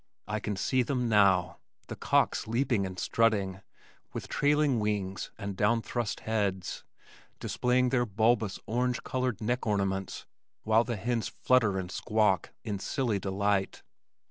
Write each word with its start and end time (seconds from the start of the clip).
I 0.27 0.39
can 0.39 0.55
see 0.55 0.81
them 0.81 1.07
now, 1.07 1.57
the 1.85 1.95
cocks 1.95 2.47
leaping 2.47 2.87
and 2.87 2.97
strutting, 2.97 3.61
with 4.13 4.27
trailing 4.27 4.79
wings 4.79 5.29
and 5.37 5.55
down 5.55 5.83
thrust 5.83 6.21
heads, 6.21 6.83
displaying 7.39 7.89
their 7.89 8.07
bulbous 8.07 8.57
orange 8.65 9.03
colored 9.03 9.41
neck 9.41 9.67
ornaments 9.67 10.25
while 10.63 10.83
the 10.83 10.95
hens 10.97 11.27
flutter 11.27 11.77
and 11.77 11.91
squawk 11.91 12.49
in 12.63 12.79
silly 12.79 13.19
delight. 13.19 13.83